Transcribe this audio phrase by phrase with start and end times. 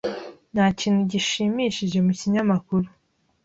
[0.53, 2.87] Nta kintu gishimishije mu kinyamakuru.